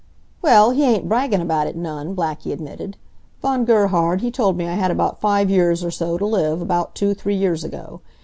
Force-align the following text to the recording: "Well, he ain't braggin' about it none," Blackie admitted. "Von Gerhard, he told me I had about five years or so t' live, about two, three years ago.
"Well, 0.41 0.71
he 0.71 0.83
ain't 0.83 1.07
braggin' 1.07 1.41
about 1.41 1.67
it 1.67 1.75
none," 1.77 2.15
Blackie 2.15 2.51
admitted. 2.53 2.97
"Von 3.39 3.65
Gerhard, 3.65 4.21
he 4.21 4.31
told 4.31 4.57
me 4.57 4.67
I 4.67 4.73
had 4.73 4.89
about 4.89 5.21
five 5.21 5.51
years 5.51 5.83
or 5.83 5.91
so 5.91 6.17
t' 6.17 6.25
live, 6.25 6.59
about 6.59 6.95
two, 6.95 7.13
three 7.13 7.35
years 7.35 7.63
ago. 7.63 8.01